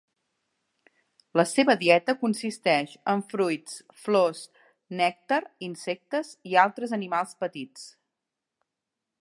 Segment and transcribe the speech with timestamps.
[1.39, 4.41] La seva dieta consisteix en fruits, flors,
[5.03, 7.89] nèctar, insectes i altres animals petits.